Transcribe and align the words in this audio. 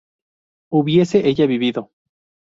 ¿hubiese 0.71 1.27
ella 1.27 1.45
vivido? 1.45 1.91